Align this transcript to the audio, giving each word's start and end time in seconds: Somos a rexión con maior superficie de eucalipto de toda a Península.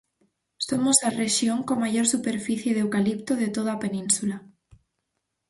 Somos 0.67 0.97
a 1.01 1.09
rexión 1.21 1.59
con 1.67 1.77
maior 1.83 2.05
superficie 2.13 2.71
de 2.75 2.81
eucalipto 2.85 3.33
de 3.41 3.47
toda 3.55 3.71
a 3.73 3.81
Península. 3.83 4.37